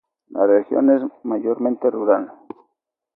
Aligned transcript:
La 0.29 0.47
región 0.47 0.89
es 0.89 1.03
mayormente 1.23 1.91
rural. 1.91 2.33